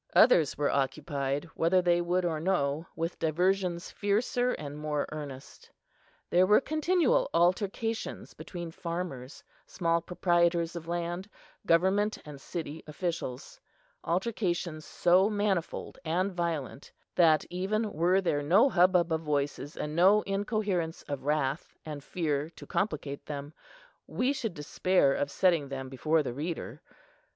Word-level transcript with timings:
Others 0.15 0.57
were 0.57 0.71
occupied, 0.71 1.45
whether 1.53 1.79
they 1.79 2.01
would 2.01 2.25
or 2.25 2.39
no, 2.39 2.87
with 2.95 3.19
diversions 3.19 3.91
fiercer 3.91 4.53
and 4.53 4.75
more 4.79 5.05
earnest. 5.11 5.69
There 6.31 6.47
were 6.47 6.59
continual 6.59 7.29
altercations 7.35 8.33
between 8.33 8.71
farmers, 8.71 9.43
small 9.67 10.01
proprietors 10.01 10.75
of 10.75 10.87
land, 10.87 11.29
government 11.67 12.17
and 12.25 12.41
city 12.41 12.83
officials,—altercations 12.87 14.83
so 14.85 15.29
manifold 15.29 15.99
and 16.03 16.31
violent, 16.31 16.91
that, 17.13 17.45
even 17.51 17.93
were 17.93 18.21
there 18.21 18.41
no 18.41 18.69
hubbub 18.69 19.11
of 19.11 19.21
voices, 19.21 19.77
and 19.77 19.95
no 19.95 20.23
incoherence 20.23 21.03
of 21.03 21.25
wrath 21.25 21.75
and 21.85 22.03
fear 22.03 22.49
to 22.49 22.65
complicate 22.65 23.27
them, 23.27 23.53
we 24.07 24.33
should 24.33 24.55
despair 24.55 25.13
of 25.13 25.29
setting 25.29 25.69
them 25.69 25.89
before 25.89 26.23
the 26.23 26.33
reader. 26.33 26.81